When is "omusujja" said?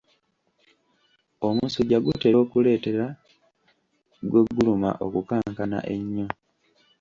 1.47-1.97